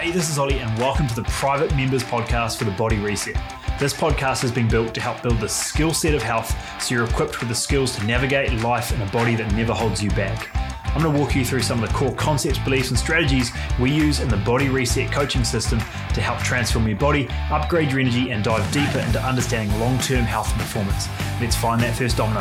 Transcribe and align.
Hey, 0.00 0.12
this 0.12 0.30
is 0.30 0.38
Olly, 0.38 0.58
and 0.60 0.78
welcome 0.78 1.06
to 1.08 1.14
the 1.14 1.24
Private 1.24 1.76
Members 1.76 2.02
Podcast 2.02 2.56
for 2.56 2.64
the 2.64 2.70
Body 2.70 2.96
Reset. 2.96 3.34
This 3.78 3.92
podcast 3.92 4.40
has 4.40 4.50
been 4.50 4.66
built 4.66 4.94
to 4.94 5.00
help 5.02 5.22
build 5.22 5.38
the 5.40 5.48
skill 5.48 5.92
set 5.92 6.14
of 6.14 6.22
health 6.22 6.56
so 6.82 6.94
you're 6.94 7.04
equipped 7.04 7.38
with 7.38 7.50
the 7.50 7.54
skills 7.54 7.94
to 7.96 8.04
navigate 8.06 8.50
life 8.62 8.94
in 8.94 9.02
a 9.02 9.06
body 9.10 9.34
that 9.34 9.52
never 9.52 9.74
holds 9.74 10.02
you 10.02 10.08
back. 10.12 10.48
I'm 10.94 11.02
going 11.02 11.14
to 11.14 11.20
walk 11.20 11.36
you 11.36 11.44
through 11.44 11.60
some 11.60 11.82
of 11.82 11.86
the 11.90 11.94
core 11.94 12.14
concepts, 12.14 12.58
beliefs, 12.60 12.88
and 12.88 12.98
strategies 12.98 13.52
we 13.78 13.92
use 13.92 14.20
in 14.20 14.30
the 14.30 14.38
Body 14.38 14.70
Reset 14.70 15.12
coaching 15.12 15.44
system 15.44 15.80
to 15.80 16.22
help 16.22 16.38
transform 16.38 16.88
your 16.88 16.96
body, 16.96 17.28
upgrade 17.50 17.90
your 17.90 18.00
energy, 18.00 18.30
and 18.30 18.42
dive 18.42 18.72
deeper 18.72 19.00
into 19.00 19.20
understanding 19.22 19.78
long 19.80 19.98
term 19.98 20.24
health 20.24 20.50
and 20.52 20.62
performance. 20.62 21.08
Let's 21.42 21.56
find 21.56 21.78
that 21.82 21.94
first 21.94 22.16
domino. 22.16 22.40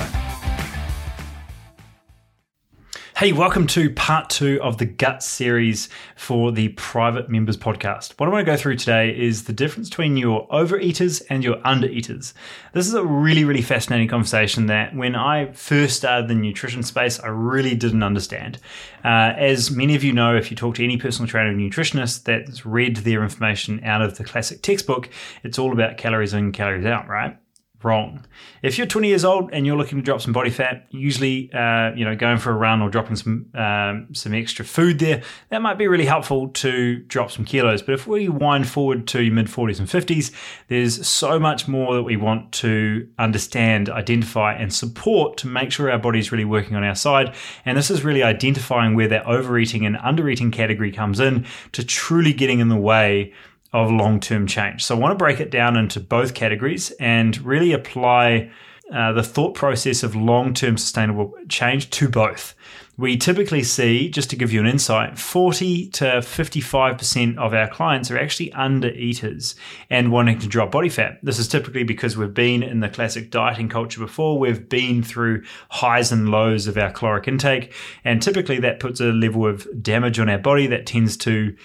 Hey, 3.20 3.33
welcome 3.33 3.67
to 3.67 3.89
part 3.89 4.29
two 4.29 4.61
of 4.63 4.77
the 4.77 4.86
Gut 4.86 5.21
series 5.21 5.89
for 6.15 6.54
the 6.54 6.69
Private 6.69 7.29
Members 7.29 7.57
Podcast. 7.57 8.13
What 8.18 8.29
I 8.29 8.31
want 8.31 8.45
to 8.45 8.49
go 8.54 8.55
through 8.55 8.77
today 8.77 9.10
is 9.10 9.43
the 9.43 9.51
difference 9.51 9.89
between 9.89 10.15
your 10.15 10.47
overeaters 10.47 11.21
and 11.29 11.43
your 11.43 11.57
undereaters. 11.57 12.32
This 12.71 12.87
is 12.87 12.93
a 12.93 13.04
really, 13.04 13.43
really 13.43 13.61
fascinating 13.61 14.07
conversation 14.07 14.68
that 14.68 14.96
when 14.96 15.18
I 15.18 15.51
first 15.51 15.97
started 15.97 16.29
the 16.29 16.36
nutrition 16.36 16.82
space, 16.82 17.19
I 17.19 17.27
really 17.27 17.75
didn't 17.75 18.04
understand. 18.04 18.57
Uh, 19.04 19.33
as 19.36 19.69
many 19.69 19.96
of 19.96 20.04
you 20.05 20.13
know, 20.13 20.38
if 20.38 20.49
you 20.49 20.55
talk 20.55 20.75
to 20.75 20.83
any 20.86 20.96
personal 20.96 21.27
trainer 21.27 21.51
or 21.51 21.55
nutritionist 21.55 22.24
that's 22.24 22.65
read 22.65 22.96
their 22.96 23.21
information 23.21 23.83
out 23.83 24.01
of 24.01 24.18
the 24.18 24.24
classic 24.24 24.61
textbook, 24.61 25.10
it's 25.43 25.60
all 25.60 25.74
about 25.74 25.97
calories 25.97 26.33
in, 26.33 26.54
calories 26.54 26.86
out, 26.86 27.10
right? 27.10 27.38
Wrong. 27.83 28.25
If 28.61 28.78
you're 28.78 28.88
20 28.88 29.07
years 29.07 29.24
old 29.24 29.51
and 29.54 29.65
you're 29.65 29.78
looking 29.78 30.00
to 30.00 30.04
drop 30.04 30.21
some 30.21 30.33
body 30.33 30.50
fat, 30.50 30.88
usually, 30.89 31.51
uh, 31.54 31.93
you 31.96 32.03
know, 32.03 32.16
going 32.16 32.38
for 32.38 32.52
a 32.52 32.55
run 32.55 32.81
or 32.81 32.89
dropping 32.89 33.16
some 33.16 33.45
um, 33.53 34.08
some 34.14 34.33
extra 34.33 34.66
food 34.66 35.00
there, 35.00 35.22
that 35.50 35.61
might 35.61 35.78
be 35.78 35.88
really 35.88 36.05
helpful 36.05 36.50
to 36.50 36.97
drop 37.03 37.31
some 37.31 37.45
kilos. 37.45 37.81
But 37.81 37.94
if 37.94 38.05
we 38.05 38.28
wind 38.28 38.67
forward 38.67 39.08
to 39.09 39.31
mid 39.31 39.47
40s 39.47 39.80
and 39.80 39.88
50s, 39.88 40.33
there's 40.67 41.07
so 41.07 41.39
much 41.39 41.67
more 41.67 41.94
that 41.95 42.03
we 42.03 42.17
want 42.17 42.52
to 42.53 43.07
understand, 43.17 43.89
identify, 43.89 44.53
and 44.53 44.73
support 44.73 45.38
to 45.38 45.47
make 45.47 45.72
sure 45.72 45.89
our 45.89 46.00
body's 46.00 46.31
really 46.31 46.45
working 46.45 46.75
on 46.75 46.83
our 46.83 46.95
side. 46.95 47.33
And 47.66 47.77
this 47.77 47.89
is 47.89 48.03
really 48.03 48.23
identifying 48.23 48.95
where 48.95 49.07
that 49.07 49.25
overeating 49.25 49.85
and 49.85 49.95
undereating 49.97 50.52
category 50.52 50.91
comes 50.91 51.19
in 51.19 51.45
to 51.72 51.83
truly 51.85 52.33
getting 52.33 52.59
in 52.59 52.67
the 52.67 52.77
way 52.77 53.33
of 53.73 53.92
long 53.92 54.20
term 54.20 54.48
change. 54.48 54.84
So 54.84 54.95
I 54.95 55.00
want 55.00 55.12
to 55.12 55.17
break 55.17 55.39
it 55.39 55.52
down 55.52 55.78
into 55.78 56.00
both 56.00 56.34
categories 56.34 56.92
and 57.00 57.38
really 57.42 57.72
apply 57.72 58.52
uh, 58.92 59.14
the 59.14 59.23
thought 59.23 59.53
process 59.53 60.02
of 60.03 60.16
long 60.16 60.53
term 60.53 60.78
sustainable 60.78 61.34
change 61.48 61.90
to 61.92 62.09
both. 62.09 62.56
We 62.97 63.16
typically 63.16 63.64
see, 63.64 64.09
just 64.09 64.30
to 64.31 64.36
give 64.36 64.52
you 64.52 64.59
an 64.59 64.66
insight, 64.66 65.17
40 65.17 65.88
to 65.92 66.03
55% 66.03 67.38
of 67.38 67.53
our 67.53 67.70
clients 67.70 68.12
are 68.12 68.17
actually 68.17 68.52
under 68.52 68.90
eaters 68.90 69.56
and 69.90 70.12
wanting 70.12 70.38
to 70.40 70.47
drop 70.47 70.72
body 70.72 70.90
fat. 70.90 71.17
This 71.23 71.40
is 71.40 71.47
typically 71.47 71.84
because 71.84 72.17
we've 72.17 72.34
been 72.34 72.62
in 72.62 72.81
the 72.81 72.90
classic 72.90 73.31
dieting 73.31 73.70
culture 73.70 74.02
before. 74.02 74.38
We've 74.38 74.67
been 74.67 75.02
through 75.02 75.44
highs 75.70 76.12
and 76.12 76.28
lows 76.28 76.67
of 76.67 76.78
our 76.78 76.92
caloric 76.92 77.30
intake. 77.30 77.73
And 78.03 78.22
typically 78.22 78.59
that 78.59 78.81
puts 78.81 79.00
a 79.00 79.14
level 79.14 79.47
of 79.47 79.66
damage 79.81 80.20
on 80.20 80.28
our 80.28 80.38
body 80.38 80.67
that 80.67 80.86
tends 80.86 81.16
to 81.17 81.56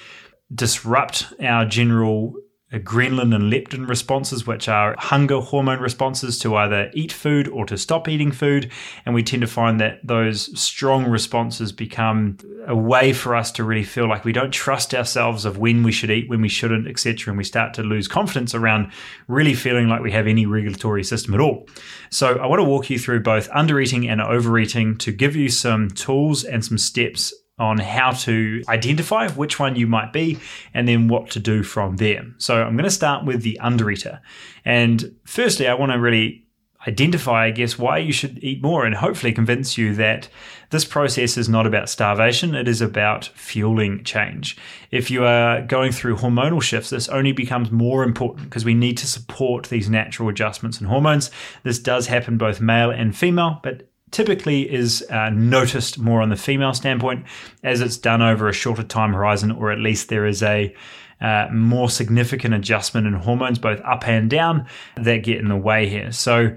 disrupt 0.52 1.32
our 1.40 1.64
general 1.64 2.34
ghrelin 2.80 3.34
and 3.34 3.52
leptin 3.52 3.88
responses, 3.88 4.46
which 4.46 4.68
are 4.68 4.96
hunger 4.98 5.40
hormone 5.40 5.80
responses 5.80 6.38
to 6.40 6.56
either 6.56 6.90
eat 6.94 7.12
food 7.12 7.48
or 7.48 7.64
to 7.66 7.76
stop 7.76 8.08
eating 8.08 8.32
food. 8.32 8.70
And 9.04 9.14
we 9.14 9.22
tend 9.22 9.42
to 9.42 9.46
find 9.46 9.80
that 9.80 10.04
those 10.04 10.58
strong 10.60 11.06
responses 11.06 11.72
become 11.72 12.38
a 12.66 12.74
way 12.74 13.12
for 13.12 13.36
us 13.36 13.52
to 13.52 13.64
really 13.64 13.84
feel 13.84 14.08
like 14.08 14.24
we 14.24 14.32
don't 14.32 14.52
trust 14.52 14.94
ourselves 14.94 15.44
of 15.44 15.58
when 15.58 15.82
we 15.82 15.92
should 15.92 16.10
eat, 16.10 16.28
when 16.28 16.40
we 16.40 16.48
shouldn't, 16.48 16.88
etc. 16.88 17.30
And 17.30 17.38
we 17.38 17.44
start 17.44 17.74
to 17.74 17.82
lose 17.82 18.08
confidence 18.08 18.54
around 18.54 18.90
really 19.28 19.54
feeling 19.54 19.88
like 19.88 20.02
we 20.02 20.12
have 20.12 20.26
any 20.26 20.46
regulatory 20.46 21.04
system 21.04 21.34
at 21.34 21.40
all. 21.40 21.68
So 22.10 22.38
I 22.38 22.46
want 22.46 22.60
to 22.60 22.64
walk 22.64 22.90
you 22.90 22.98
through 22.98 23.20
both 23.20 23.50
undereating 23.50 24.08
and 24.08 24.20
overeating 24.20 24.96
to 24.98 25.12
give 25.12 25.36
you 25.36 25.48
some 25.48 25.90
tools 25.90 26.44
and 26.44 26.64
some 26.64 26.78
steps 26.78 27.32
on 27.58 27.78
how 27.78 28.10
to 28.10 28.62
identify 28.68 29.28
which 29.30 29.60
one 29.60 29.76
you 29.76 29.86
might 29.86 30.12
be 30.12 30.38
and 30.72 30.88
then 30.88 31.08
what 31.08 31.30
to 31.30 31.38
do 31.38 31.62
from 31.62 31.96
there. 31.96 32.24
So 32.38 32.62
I'm 32.62 32.76
going 32.76 32.84
to 32.84 32.90
start 32.90 33.24
with 33.24 33.42
the 33.42 33.58
undereater. 33.62 34.20
And 34.64 35.14
firstly, 35.24 35.68
I 35.68 35.74
want 35.74 35.92
to 35.92 35.98
really 35.98 36.44
identify, 36.86 37.46
I 37.46 37.50
guess, 37.50 37.78
why 37.78 37.98
you 37.98 38.12
should 38.12 38.42
eat 38.42 38.62
more 38.62 38.84
and 38.84 38.94
hopefully 38.94 39.32
convince 39.32 39.78
you 39.78 39.94
that 39.94 40.28
this 40.70 40.84
process 40.84 41.36
is 41.36 41.48
not 41.48 41.66
about 41.66 41.88
starvation, 41.88 42.54
it 42.54 42.68
is 42.68 42.80
about 42.80 43.26
fueling 43.34 44.04
change. 44.04 44.56
If 44.90 45.10
you 45.10 45.24
are 45.24 45.62
going 45.62 45.92
through 45.92 46.16
hormonal 46.16 46.60
shifts, 46.60 46.90
this 46.90 47.08
only 47.08 47.32
becomes 47.32 47.70
more 47.70 48.02
important 48.02 48.50
because 48.50 48.64
we 48.64 48.74
need 48.74 48.98
to 48.98 49.06
support 49.06 49.66
these 49.68 49.88
natural 49.88 50.28
adjustments 50.28 50.80
in 50.80 50.86
hormones. 50.86 51.30
This 51.62 51.78
does 51.78 52.08
happen 52.08 52.36
both 52.36 52.60
male 52.60 52.90
and 52.90 53.16
female, 53.16 53.60
but 53.62 53.88
typically 54.14 54.72
is 54.72 55.04
uh, 55.10 55.28
noticed 55.30 55.98
more 55.98 56.22
on 56.22 56.30
the 56.30 56.36
female 56.36 56.72
standpoint 56.72 57.26
as 57.64 57.80
it's 57.80 57.98
done 57.98 58.22
over 58.22 58.48
a 58.48 58.52
shorter 58.52 58.84
time 58.84 59.12
horizon, 59.12 59.50
or 59.50 59.72
at 59.72 59.80
least 59.80 60.08
there 60.08 60.24
is 60.24 60.42
a 60.42 60.74
uh, 61.20 61.48
more 61.52 61.90
significant 61.90 62.54
adjustment 62.54 63.06
in 63.06 63.12
hormones, 63.14 63.58
both 63.58 63.80
up 63.80 64.06
and 64.06 64.30
down, 64.30 64.66
that 64.96 65.24
get 65.24 65.38
in 65.38 65.48
the 65.48 65.56
way 65.56 65.88
here. 65.88 66.12
So, 66.12 66.56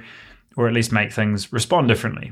or 0.56 0.68
at 0.68 0.74
least 0.74 0.92
make 0.92 1.12
things 1.12 1.52
respond 1.52 1.88
differently. 1.88 2.32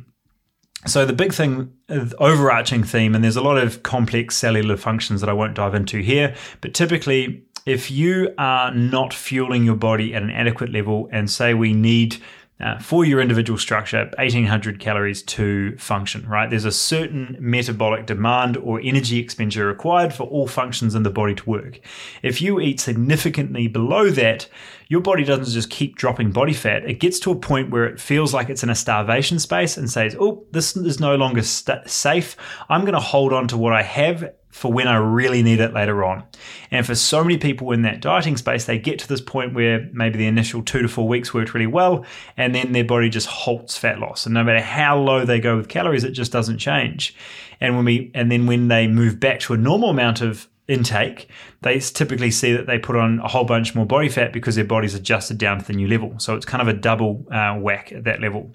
So, 0.86 1.06
the 1.06 1.14
big 1.14 1.34
thing, 1.34 1.74
the 1.88 2.16
overarching 2.20 2.84
theme, 2.84 3.16
and 3.16 3.24
there's 3.24 3.36
a 3.36 3.42
lot 3.42 3.58
of 3.58 3.82
complex 3.82 4.36
cellular 4.36 4.78
functions 4.78 5.22
that 5.22 5.30
I 5.30 5.34
won't 5.34 5.56
dive 5.56 5.74
into 5.74 6.00
here, 6.00 6.36
but 6.62 6.76
typically, 6.76 7.44
if 7.66 7.90
you 7.90 8.32
are 8.38 8.72
not 8.72 9.12
fueling 9.12 9.64
your 9.64 9.76
body 9.76 10.14
at 10.14 10.22
an 10.22 10.30
adequate 10.30 10.72
level, 10.72 11.10
and 11.12 11.32
say 11.32 11.56
we 11.56 11.74
need 11.74 12.18
uh, 12.60 12.80
for 12.80 13.04
your 13.04 13.20
individual 13.20 13.60
structure, 13.60 14.10
1800 14.18 14.80
calories 14.80 15.22
to 15.24 15.78
function, 15.78 16.26
right? 16.28 16.50
There's 16.50 16.64
a 16.64 16.72
certain 16.72 17.36
metabolic 17.40 18.06
demand 18.06 18.56
or 18.56 18.80
energy 18.82 19.20
expenditure 19.20 19.68
required 19.68 20.14
for 20.14 20.24
all 20.24 20.48
functions 20.48 20.96
in 20.96 21.04
the 21.04 21.10
body 21.10 21.36
to 21.36 21.50
work. 21.50 21.82
If 22.24 22.42
you 22.42 22.62
eat 22.62 22.80
significantly 22.80 23.68
below 23.68 24.10
that, 24.12 24.48
your 24.88 25.02
body 25.02 25.26
doesn't 25.26 25.54
just 25.54 25.70
keep 25.70 25.98
dropping 25.98 26.32
body 26.32 26.54
fat. 26.54 26.90
It 26.90 27.00
gets 27.00 27.20
to 27.22 27.32
a 27.32 27.36
point 27.36 27.72
where 27.72 27.86
it 27.86 28.00
feels 28.00 28.34
like 28.34 28.50
it's 28.50 28.64
in 28.64 28.70
a 28.70 28.76
starvation 28.76 29.40
space 29.40 29.76
and 29.76 29.90
says, 29.90 30.16
oh, 30.18 30.46
this 30.52 30.78
is 30.78 31.00
no 31.00 31.16
longer 31.16 31.42
st- 31.42 31.90
safe. 31.90 32.38
I'm 32.70 32.82
going 32.82 32.94
to 32.94 33.00
hold 33.02 33.34
on 33.34 33.50
to 33.50 33.58
what 33.58 33.74
I 33.74 33.82
have 33.82 34.32
for 34.56 34.72
when 34.72 34.88
I 34.88 34.96
really 34.96 35.44
need 35.44 35.60
it 35.60 35.74
later 35.74 36.02
on. 36.06 36.24
And 36.72 36.86
for 36.86 36.96
so 36.96 37.22
many 37.22 37.38
people 37.38 37.74
in 37.74 37.82
that 37.82 38.00
dieting 38.00 38.38
space, 38.38 38.64
they 38.64 38.80
get 38.80 39.00
to 39.00 39.08
this 39.08 39.20
point 39.20 39.54
where 39.54 39.90
maybe 39.92 40.18
the 40.18 40.28
initial 40.28 40.64
two 40.64 40.82
to 40.82 40.88
four 40.88 41.10
weeks 41.10 41.34
worked 41.34 41.54
really 41.54 41.68
well, 41.68 42.06
and 42.38 42.56
then 42.56 42.72
their 42.72 42.86
body 42.86 43.10
just 43.10 43.28
halts 43.28 43.78
fat 43.78 44.00
loss. 44.00 44.26
And 44.26 44.34
no 44.34 44.46
matter 44.46 44.62
how 44.62 44.98
low 44.98 45.26
they 45.26 45.42
go 45.42 45.58
with 45.58 45.68
calories, 45.68 46.06
it 46.06 46.12
just 46.12 46.32
doesn't 46.32 46.58
change. 46.58 47.14
And 47.60 47.76
when 47.76 47.84
we 47.84 48.12
and 48.16 48.32
then 48.32 48.48
when 48.48 48.70
they 48.70 48.88
move 48.88 49.20
back 49.20 49.42
to 49.42 49.54
a 49.54 49.58
normal 49.58 49.90
amount 49.90 50.22
of 50.22 50.48
intake, 50.70 51.30
they 51.62 51.78
typically 51.80 52.32
see 52.32 52.54
that 52.54 52.66
they 52.66 52.80
put 52.80 52.96
on 52.96 53.20
a 53.20 53.28
whole 53.28 53.44
bunch 53.44 53.76
more 53.76 53.86
body 53.86 54.08
fat 54.08 54.32
because 54.32 54.56
their 54.56 54.64
body's 54.64 54.96
adjusted 54.96 55.38
down 55.38 55.60
to 55.60 55.66
the 55.66 55.74
new 55.74 55.90
level. 55.90 56.18
So 56.18 56.34
it's 56.34 56.46
kind 56.46 56.62
of 56.62 56.70
a 56.70 56.74
double 56.80 57.26
uh, 57.30 57.56
whack 57.56 57.92
at 57.92 58.06
that 58.06 58.22
level. 58.22 58.54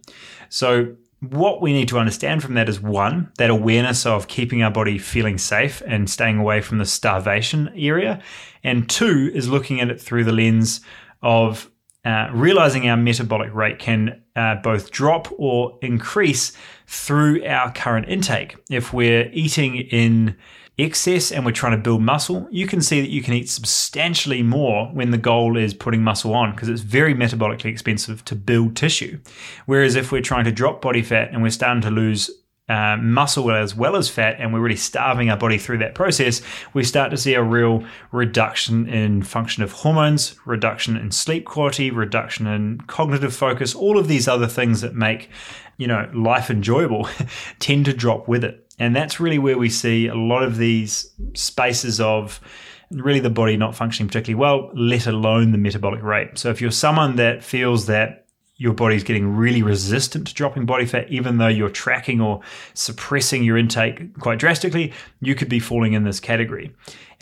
So 0.49 0.97
what 1.21 1.61
we 1.61 1.73
need 1.73 1.89
to 1.89 1.99
understand 1.99 2.43
from 2.43 2.55
that 2.55 2.69
is 2.69 2.81
one, 2.81 3.31
that 3.37 3.51
awareness 3.51 4.07
of 4.07 4.27
keeping 4.27 4.63
our 4.63 4.71
body 4.71 4.99
feeling 4.99 5.37
safe 5.37 5.83
and 5.87 6.09
staying 6.09 6.39
away 6.39 6.63
from 6.63 6.79
the 6.79 6.87
starvation 6.87 7.71
area. 7.77 8.23
And 8.65 8.89
two 8.89 9.31
is 9.35 9.49
looking 9.49 9.81
at 9.81 9.91
it 9.91 10.01
through 10.01 10.25
the 10.25 10.33
lens 10.33 10.81
of 11.23 11.71
uh, 12.05 12.31
realizing 12.33 12.89
our 12.89 12.97
metabolic 12.97 13.55
rate 13.55 13.79
can 13.79 14.23
uh, 14.41 14.55
both 14.57 14.91
drop 14.91 15.29
or 15.39 15.79
increase 15.83 16.53
through 16.87 17.45
our 17.45 17.71
current 17.73 18.09
intake. 18.09 18.57
If 18.71 18.93
we're 18.93 19.29
eating 19.33 19.77
in 19.77 20.35
excess 20.79 21.31
and 21.31 21.45
we're 21.45 21.53
trying 21.53 21.77
to 21.77 21.83
build 21.83 22.01
muscle, 22.01 22.49
you 22.51 22.67
can 22.67 22.81
see 22.81 23.03
that 23.03 23.11
you 23.11 23.23
can 23.23 23.35
eat 23.35 23.51
substantially 23.51 24.43
more 24.43 24.87
when 24.87 25.11
the 25.11 25.19
goal 25.19 25.59
is 25.59 25.75
putting 25.75 26.03
muscle 26.03 26.35
on 26.35 26.53
because 26.53 26.71
it's 26.71 26.81
very 26.81 27.15
metabolically 27.15 27.67
expensive 27.67 28.25
to 28.25 28.35
build 28.35 28.77
tissue. 28.77 29.19
Whereas 29.67 29.95
if 29.95 30.11
we're 30.11 30.23
trying 30.23 30.45
to 30.45 30.53
drop 30.53 30.81
body 30.81 31.03
fat 31.03 31.31
and 31.33 31.43
we're 31.43 31.51
starting 31.51 31.83
to 31.83 31.91
lose 31.91 32.31
uh, 32.71 32.97
muscle 32.99 33.51
as 33.51 33.75
well 33.75 33.97
as 33.97 34.09
fat, 34.09 34.37
and 34.39 34.55
we're 34.55 34.61
really 34.61 34.77
starving 34.77 35.29
our 35.29 35.37
body 35.37 35.59
through 35.59 35.79
that 35.79 35.97
process, 35.97 36.41
we 36.73 36.85
start 36.85 37.11
to 37.11 37.17
see 37.17 37.35
a 37.35 37.43
real 37.43 37.85
reduction 38.13 38.89
in 38.89 39.25
function 39.25 39.65
of 39.65 39.73
hormones, 39.73 40.37
reduction 40.47 40.97
in 40.97 41.11
sleep 41.11 41.45
quality, 41.45 41.91
reduction 41.91 42.47
in 42.47 42.81
cognitive 42.83 43.35
focus, 43.35 43.75
all 43.75 43.99
of 43.99 44.07
these 44.07 44.29
other 44.29 44.47
things 44.47 44.83
that 44.83 44.95
make 44.95 45.29
you 45.79 45.89
know 45.89 46.09
life 46.15 46.49
enjoyable 46.49 47.09
tend 47.59 47.87
to 47.87 47.93
drop 47.93 48.29
with 48.29 48.45
it. 48.45 48.65
And 48.79 48.95
that's 48.95 49.19
really 49.19 49.39
where 49.39 49.59
we 49.59 49.69
see 49.69 50.07
a 50.07 50.15
lot 50.15 50.45
of 50.45 50.57
these 50.57 51.11
spaces 51.35 52.01
of 52.01 52.41
really 52.93 53.21
the 53.21 53.31
body 53.31 53.57
not 53.57 53.75
functioning 53.75 54.09
particularly 54.09 54.41
well, 54.41 54.71
let 54.75 55.09
alone 55.09 55.51
the 55.51 55.59
metabolic 55.59 56.03
rate. 56.05 56.39
So 56.39 56.51
if 56.51 56.61
you're 56.61 56.71
someone 56.71 57.17
that 57.17 57.43
feels 57.43 57.87
that 57.87 58.27
your 58.61 58.75
body's 58.75 59.03
getting 59.03 59.35
really 59.35 59.63
resistant 59.63 60.27
to 60.27 60.35
dropping 60.35 60.67
body 60.67 60.85
fat, 60.85 61.11
even 61.11 61.39
though 61.39 61.49
you're 61.49 61.71
tracking 61.71 62.21
or 62.21 62.43
suppressing 62.75 63.43
your 63.43 63.57
intake 63.57 64.15
quite 64.19 64.39
drastically, 64.39 64.93
you 65.23 65.35
could 65.35 65.49
be 65.49 65.59
falling 65.59 65.95
in 65.95 66.05
this 66.05 66.21
category. 66.21 66.71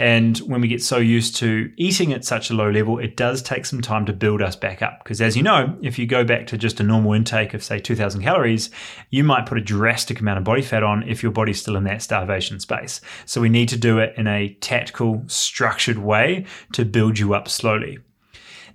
And 0.01 0.37
when 0.39 0.61
we 0.61 0.67
get 0.67 0.83
so 0.83 0.97
used 0.99 1.37
to 1.37 1.73
eating 1.77 2.13
at 2.13 2.25
such 2.25 2.51
a 2.51 2.55
low 2.55 2.69
level, 2.69 2.99
it 2.99 3.17
does 3.17 3.41
take 3.41 3.67
some 3.67 3.81
time 3.81 4.05
to 4.07 4.13
build 4.13 4.43
us 4.43 4.57
back 4.57 4.83
up. 4.83 5.05
Because 5.05 5.21
as 5.21 5.37
you 5.37 5.45
know, 5.45 5.79
if 5.81 5.97
you 5.97 6.09
go 6.09 6.25
back 6.25 6.49
to 6.49 6.59
just 6.59 6.81
a 6.81 6.83
normal 6.83 7.13
intake 7.13 7.55
of, 7.55 7.63
say, 7.63 7.79
2000 7.79 8.21
calories, 8.21 8.71
you 9.11 9.23
might 9.23 9.47
put 9.47 9.59
a 9.59 9.61
drastic 9.61 10.19
amount 10.19 10.39
of 10.39 10.45
body 10.45 10.63
fat 10.63 10.83
on 10.83 11.09
if 11.09 11.23
your 11.23 11.31
body's 11.31 11.61
still 11.61 11.77
in 11.77 11.85
that 11.85 12.03
starvation 12.03 12.59
space. 12.59 13.01
So 13.27 13.41
we 13.41 13.49
need 13.49 13.69
to 13.69 13.77
do 13.77 14.01
it 14.01 14.13
in 14.17 14.27
a 14.27 14.55
tactical, 14.55 15.23
structured 15.29 15.99
way 15.99 16.47
to 16.73 16.85
build 16.85 17.21
you 17.21 17.33
up 17.33 17.49
slowly. 17.49 18.01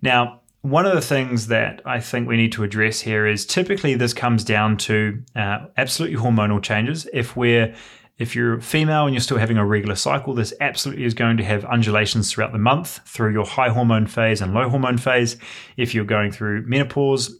Now, 0.01 0.42
one 0.63 0.85
of 0.85 0.93
the 0.95 1.01
things 1.01 1.47
that 1.47 1.81
I 1.85 1.99
think 1.99 2.27
we 2.27 2.37
need 2.37 2.53
to 2.53 2.63
address 2.63 3.01
here 3.01 3.27
is 3.27 3.45
typically 3.45 3.95
this 3.95 4.13
comes 4.13 4.45
down 4.45 4.77
to 4.77 5.21
uh, 5.35 5.65
absolutely 5.75 6.17
hormonal 6.17 6.63
changes. 6.63 7.07
If 7.13 7.35
we're 7.35 7.75
if 8.17 8.35
you're 8.35 8.61
female 8.61 9.05
and 9.05 9.13
you're 9.13 9.21
still 9.21 9.37
having 9.39 9.57
a 9.57 9.65
regular 9.65 9.95
cycle, 9.95 10.33
this 10.33 10.53
absolutely 10.61 11.03
is 11.03 11.13
going 11.13 11.35
to 11.35 11.43
have 11.43 11.65
undulations 11.65 12.31
throughout 12.31 12.53
the 12.53 12.59
month 12.59 12.99
through 13.05 13.33
your 13.33 13.45
high 13.45 13.69
hormone 13.69 14.07
phase 14.07 14.39
and 14.39 14.53
low 14.53 14.69
hormone 14.69 14.97
phase. 14.97 15.35
If 15.75 15.93
you're 15.93 16.05
going 16.05 16.31
through 16.31 16.65
menopause, 16.65 17.35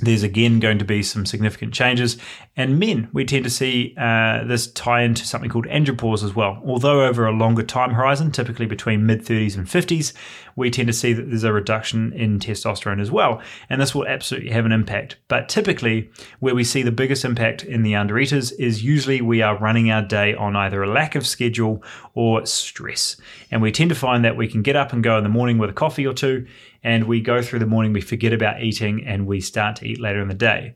there's 0.00 0.22
again 0.22 0.60
going 0.60 0.78
to 0.78 0.84
be 0.84 1.02
some 1.02 1.26
significant 1.26 1.74
changes. 1.74 2.16
And 2.56 2.78
men, 2.78 3.08
we 3.12 3.24
tend 3.24 3.44
to 3.44 3.50
see 3.50 3.94
uh, 3.98 4.44
this 4.44 4.70
tie 4.72 5.02
into 5.02 5.24
something 5.24 5.50
called 5.50 5.66
andropause 5.66 6.24
as 6.24 6.34
well. 6.34 6.62
Although 6.64 7.04
over 7.04 7.26
a 7.26 7.32
longer 7.32 7.62
time 7.62 7.92
horizon, 7.92 8.30
typically 8.30 8.66
between 8.66 9.06
mid 9.06 9.24
30s 9.24 9.56
and 9.56 9.66
50s, 9.66 10.12
we 10.56 10.70
tend 10.70 10.88
to 10.88 10.92
see 10.92 11.12
that 11.12 11.28
there's 11.28 11.44
a 11.44 11.52
reduction 11.52 12.12
in 12.12 12.38
testosterone 12.38 13.00
as 13.00 13.10
well. 13.10 13.40
And 13.70 13.80
this 13.80 13.94
will 13.94 14.06
absolutely 14.06 14.50
have 14.50 14.66
an 14.66 14.72
impact. 14.72 15.16
But 15.28 15.48
typically, 15.48 16.10
where 16.40 16.54
we 16.54 16.64
see 16.64 16.82
the 16.82 16.92
biggest 16.92 17.24
impact 17.24 17.64
in 17.64 17.82
the 17.82 17.92
undereaters 17.92 18.52
is 18.58 18.82
usually 18.82 19.20
we 19.20 19.42
are 19.42 19.58
running 19.58 19.90
our 19.90 20.02
day 20.02 20.34
on 20.34 20.56
either 20.56 20.82
a 20.82 20.90
lack 20.90 21.14
of 21.14 21.26
schedule 21.26 21.82
or 22.14 22.44
stress. 22.46 23.16
And 23.50 23.62
we 23.62 23.72
tend 23.72 23.90
to 23.90 23.96
find 23.96 24.24
that 24.24 24.36
we 24.36 24.48
can 24.48 24.62
get 24.62 24.76
up 24.76 24.92
and 24.92 25.02
go 25.02 25.16
in 25.16 25.22
the 25.22 25.30
morning 25.30 25.58
with 25.58 25.70
a 25.70 25.74
coffee 25.74 26.06
or 26.06 26.12
two 26.12 26.46
and 26.82 27.04
we 27.04 27.20
go 27.20 27.42
through 27.42 27.58
the 27.58 27.66
morning, 27.66 27.92
we 27.92 28.00
forget 28.00 28.32
about 28.32 28.62
eating, 28.62 29.04
and 29.06 29.26
we 29.26 29.40
start 29.40 29.76
to 29.76 29.86
eat 29.86 30.00
later 30.00 30.20
in 30.20 30.28
the 30.28 30.34
day. 30.34 30.74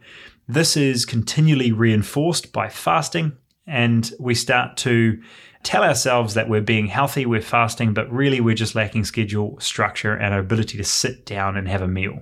This 0.49 0.77
is 0.77 1.05
continually 1.05 1.73
reinforced 1.73 2.53
by 2.53 2.69
fasting, 2.69 3.33
and 3.67 4.13
we 4.19 4.35
start 4.35 4.77
to 4.79 5.23
tell 5.63 5.85
ourselves 5.85 6.35
that 6.35 6.49
we're 6.49 6.61
being 6.61 6.89
healthy, 6.89 7.25
we're 7.25 7.41
fasting, 7.41 7.95
but 7.95 8.11
really 8.11 8.41
we're 8.41 8.55
just 8.55 8.75
lacking 8.75 9.05
schedule, 9.05 9.57
structure, 9.61 10.15
and 10.15 10.35
our 10.35 10.41
ability 10.41 10.77
to 10.77 10.85
sit 10.85 11.25
down 11.25 11.57
and 11.57 11.69
have 11.69 11.83
a 11.83 11.89
meal. 11.89 12.19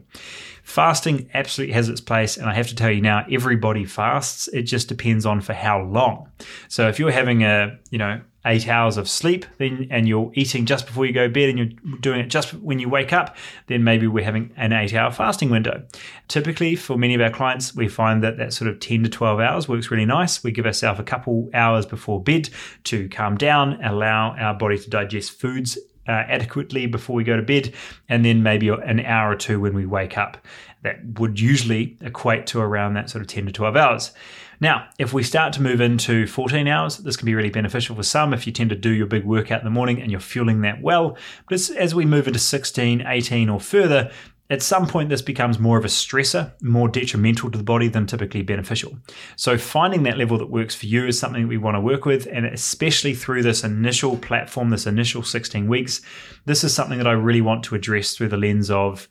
Fasting 0.62 1.28
absolutely 1.32 1.72
has 1.72 1.88
its 1.88 2.02
place, 2.02 2.36
and 2.36 2.48
I 2.48 2.54
have 2.54 2.68
to 2.68 2.74
tell 2.74 2.90
you 2.90 3.00
now, 3.00 3.24
everybody 3.30 3.86
fasts. 3.86 4.48
It 4.48 4.62
just 4.62 4.88
depends 4.88 5.24
on 5.24 5.40
for 5.40 5.54
how 5.54 5.82
long. 5.82 6.28
So 6.68 6.88
if 6.88 6.98
you're 6.98 7.10
having 7.10 7.42
a, 7.42 7.78
you 7.90 7.98
know, 7.98 8.20
eight 8.46 8.66
hours 8.68 8.96
of 8.96 9.08
sleep, 9.08 9.44
then 9.58 9.86
and 9.90 10.08
you're 10.08 10.30
eating 10.34 10.64
just 10.64 10.86
before 10.86 11.04
you 11.04 11.12
go 11.12 11.26
to 11.26 11.32
bed 11.32 11.50
and 11.50 11.58
you're 11.58 11.98
doing 12.00 12.20
it 12.20 12.28
just 12.28 12.54
when 12.54 12.78
you 12.78 12.88
wake 12.88 13.12
up, 13.12 13.36
then 13.66 13.84
maybe 13.84 14.06
we're 14.06 14.24
having 14.24 14.52
an 14.56 14.72
eight 14.72 14.94
hour 14.94 15.10
fasting 15.10 15.50
window. 15.50 15.82
Typically, 16.28 16.74
for 16.74 16.96
many 16.96 17.14
of 17.14 17.20
our 17.20 17.30
clients, 17.30 17.74
we 17.74 17.88
find 17.88 18.22
that 18.22 18.38
that 18.38 18.52
sort 18.52 18.70
of 18.70 18.80
10 18.80 19.02
to 19.04 19.10
12 19.10 19.40
hours 19.40 19.68
works 19.68 19.90
really 19.90 20.06
nice. 20.06 20.42
We 20.42 20.52
give 20.52 20.66
ourselves 20.66 21.00
a 21.00 21.04
couple 21.04 21.50
hours 21.52 21.84
before 21.84 22.22
bed 22.22 22.48
to 22.84 23.08
calm 23.10 23.36
down, 23.36 23.82
allow 23.84 24.34
our 24.36 24.54
body 24.54 24.78
to 24.78 24.88
digest 24.88 25.32
foods 25.32 25.78
uh, 26.08 26.24
adequately 26.26 26.86
before 26.86 27.14
we 27.14 27.24
go 27.24 27.36
to 27.36 27.42
bed, 27.42 27.72
and 28.08 28.24
then 28.24 28.42
maybe 28.42 28.68
an 28.68 29.00
hour 29.00 29.30
or 29.30 29.36
two 29.36 29.60
when 29.60 29.74
we 29.74 29.86
wake 29.86 30.16
up. 30.16 30.38
That 30.82 31.18
would 31.18 31.38
usually 31.38 31.98
equate 32.00 32.46
to 32.48 32.60
around 32.60 32.94
that 32.94 33.10
sort 33.10 33.20
of 33.20 33.28
10 33.28 33.46
to 33.46 33.52
12 33.52 33.76
hours. 33.76 34.12
Now, 34.60 34.88
if 34.98 35.14
we 35.14 35.22
start 35.22 35.54
to 35.54 35.62
move 35.62 35.80
into 35.80 36.26
14 36.26 36.68
hours, 36.68 36.98
this 36.98 37.16
can 37.16 37.26
be 37.26 37.34
really 37.34 37.50
beneficial 37.50 37.96
for 37.96 38.02
some 38.02 38.34
if 38.34 38.46
you 38.46 38.52
tend 38.52 38.70
to 38.70 38.76
do 38.76 38.90
your 38.90 39.06
big 39.06 39.24
workout 39.24 39.60
in 39.60 39.64
the 39.64 39.70
morning 39.70 40.02
and 40.02 40.10
you're 40.10 40.20
fueling 40.20 40.60
that 40.60 40.82
well. 40.82 41.16
But 41.48 41.70
as 41.70 41.94
we 41.94 42.04
move 42.04 42.26
into 42.26 42.38
16, 42.38 43.06
18, 43.06 43.48
or 43.48 43.58
further, 43.58 44.10
at 44.50 44.62
some 44.62 44.86
point, 44.88 45.08
this 45.08 45.22
becomes 45.22 45.60
more 45.60 45.78
of 45.78 45.84
a 45.84 45.88
stressor, 45.88 46.52
more 46.60 46.88
detrimental 46.88 47.52
to 47.52 47.56
the 47.56 47.64
body 47.64 47.86
than 47.86 48.06
typically 48.06 48.42
beneficial. 48.42 48.98
So, 49.36 49.56
finding 49.56 50.02
that 50.02 50.18
level 50.18 50.36
that 50.38 50.50
works 50.50 50.74
for 50.74 50.86
you 50.86 51.06
is 51.06 51.18
something 51.18 51.42
that 51.42 51.48
we 51.48 51.56
want 51.56 51.76
to 51.76 51.80
work 51.80 52.04
with, 52.04 52.26
and 52.26 52.44
especially 52.44 53.14
through 53.14 53.44
this 53.44 53.62
initial 53.62 54.16
platform, 54.16 54.70
this 54.70 54.88
initial 54.88 55.22
16 55.22 55.68
weeks, 55.68 56.00
this 56.46 56.64
is 56.64 56.74
something 56.74 56.98
that 56.98 57.06
I 57.06 57.12
really 57.12 57.40
want 57.40 57.62
to 57.64 57.76
address 57.76 58.16
through 58.16 58.28
the 58.28 58.36
lens 58.36 58.72
of 58.72 59.08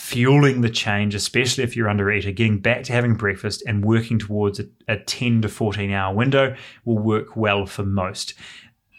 fueling 0.00 0.62
the 0.62 0.70
change, 0.70 1.14
especially 1.14 1.62
if 1.62 1.76
you're 1.76 1.88
under 1.88 2.10
eater, 2.10 2.32
getting 2.32 2.58
back 2.58 2.82
to 2.82 2.92
having 2.92 3.14
breakfast 3.14 3.62
and 3.66 3.84
working 3.84 4.18
towards 4.18 4.58
a, 4.58 4.64
a 4.88 4.96
10 4.96 5.42
to 5.42 5.48
14 5.48 5.92
hour 5.92 6.14
window 6.14 6.56
will 6.84 6.98
work 6.98 7.36
well 7.36 7.66
for 7.66 7.84
most. 7.84 8.34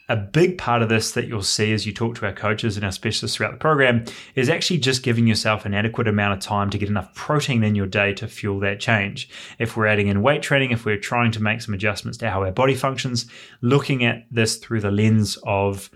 A 0.10 0.16
big 0.16 0.58
part 0.58 0.82
of 0.82 0.90
this 0.90 1.14
that 1.14 1.28
you'll 1.28 1.42
see 1.42 1.74
as 1.74 1.86
you 1.86 1.94
talk 1.94 2.16
to 2.16 2.26
our 2.26 2.34
coaches 2.34 2.76
and 2.76 2.86
our 2.86 2.92
specialists 2.92 3.36
throughout 3.36 3.54
the 3.54 3.58
program 3.58 4.04
is 4.36 4.50
actually 4.50 4.78
just 4.78 5.04
giving 5.04 5.26
yourself 5.26 5.66
an 5.66 5.74
adequate 5.74 6.08
amount 6.08 6.34
of 6.34 6.40
time 6.40 6.70
to 6.70 6.78
get 6.78 6.90
enough 6.90 7.14
protein 7.16 7.64
in 7.64 7.76
your 7.76 7.88
day 7.88 8.14
to 8.14 8.28
fuel 8.28 8.60
that 8.60 8.80
change. 8.80 9.30
If 9.58 9.76
we're 9.76 9.88
adding 9.88 10.08
in 10.08 10.22
weight 10.22 10.42
training, 10.44 10.72
if 10.72 10.86
we're 10.86 10.98
trying 10.98 11.32
to 11.32 11.42
make 11.42 11.62
some 11.62 11.74
adjustments 11.74 12.18
to 12.20 12.30
how 12.30 12.44
our 12.44 12.52
body 12.52 12.76
functions, 12.76 13.26
looking 13.62 14.04
at 14.04 14.28
this 14.30 14.58
through 14.58 14.82
the 14.82 14.92
lens 14.92 15.38
of 15.44 15.90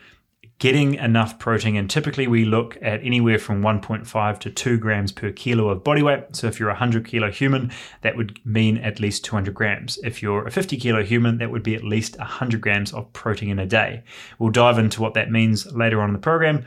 getting 0.59 0.95
enough 0.95 1.37
protein. 1.37 1.75
And 1.75 1.89
typically 1.89 2.27
we 2.27 2.45
look 2.45 2.77
at 2.81 3.03
anywhere 3.03 3.37
from 3.37 3.61
1.5 3.61 4.39
to 4.39 4.49
2 4.49 4.77
grams 4.77 5.11
per 5.11 5.31
kilo 5.31 5.69
of 5.69 5.83
body 5.83 6.01
weight. 6.01 6.35
So 6.35 6.47
if 6.47 6.59
you're 6.59 6.69
a 6.69 6.73
100 6.73 7.05
kilo 7.05 7.29
human, 7.29 7.71
that 8.01 8.15
would 8.15 8.39
mean 8.45 8.77
at 8.77 8.99
least 8.99 9.25
200 9.25 9.53
grams. 9.53 9.99
If 10.03 10.21
you're 10.21 10.47
a 10.47 10.51
50 10.51 10.77
kilo 10.77 11.03
human, 11.03 11.39
that 11.39 11.51
would 11.51 11.63
be 11.63 11.75
at 11.75 11.83
least 11.83 12.17
100 12.17 12.61
grams 12.61 12.93
of 12.93 13.11
protein 13.11 13.49
in 13.49 13.59
a 13.59 13.65
day. 13.65 14.03
We'll 14.39 14.51
dive 14.51 14.79
into 14.79 15.01
what 15.01 15.13
that 15.15 15.29
means 15.29 15.71
later 15.73 16.01
on 16.01 16.09
in 16.09 16.13
the 16.13 16.19
program. 16.19 16.65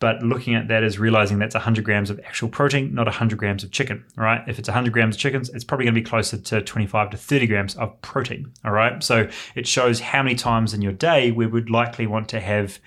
But 0.00 0.22
looking 0.22 0.54
at 0.54 0.68
that 0.68 0.82
is 0.82 0.98
realizing 0.98 1.38
that's 1.38 1.54
100 1.54 1.84
grams 1.84 2.10
of 2.10 2.18
actual 2.20 2.48
protein, 2.48 2.94
not 2.94 3.06
100 3.06 3.38
grams 3.38 3.62
of 3.62 3.70
chicken. 3.70 4.04
Right. 4.16 4.42
If 4.48 4.58
it's 4.58 4.68
100 4.68 4.92
grams 4.92 5.16
of 5.16 5.20
chickens, 5.20 5.50
it's 5.50 5.64
probably 5.64 5.84
going 5.84 5.94
to 5.94 6.00
be 6.00 6.04
closer 6.04 6.38
to 6.38 6.62
25 6.62 7.10
to 7.10 7.16
30 7.16 7.46
grams 7.46 7.76
of 7.76 8.00
protein. 8.00 8.50
All 8.64 8.72
right. 8.72 9.02
So 9.02 9.28
it 9.54 9.66
shows 9.66 10.00
how 10.00 10.22
many 10.22 10.36
times 10.36 10.74
in 10.74 10.82
your 10.82 10.92
day 10.92 11.30
we 11.30 11.46
would 11.46 11.70
likely 11.70 12.06
want 12.06 12.28
to 12.30 12.40
have 12.40 12.78